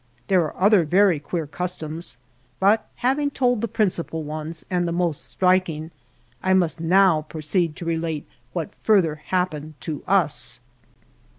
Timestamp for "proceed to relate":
7.29-8.25